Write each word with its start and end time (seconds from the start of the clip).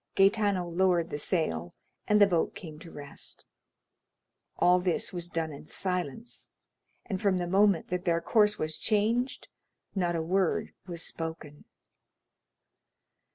Gaetano 0.15 0.67
lowered 0.67 1.11
the 1.11 1.19
sail, 1.19 1.75
and 2.07 2.19
the 2.19 2.25
boat 2.25 2.55
came 2.55 2.79
to 2.79 2.89
rest. 2.89 3.45
All 4.57 4.79
this 4.79 5.13
was 5.13 5.29
done 5.29 5.51
in 5.53 5.67
silence, 5.67 6.49
and 7.05 7.21
from 7.21 7.37
the 7.37 7.45
moment 7.45 7.89
that 7.89 8.03
their 8.05 8.19
course 8.19 8.57
was 8.57 8.79
changed 8.79 9.47
not 9.93 10.15
a 10.15 10.21
word 10.23 10.73
was 10.87 11.03
spoken. 11.03 11.65